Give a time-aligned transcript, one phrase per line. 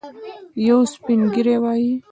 [0.67, 1.93] یو سپین ږیری وايي.